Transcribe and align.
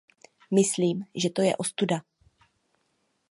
Myslím, 0.51 1.03
že 1.15 1.29
to 1.29 1.41
je 1.41 1.57
ostuda. 1.57 1.97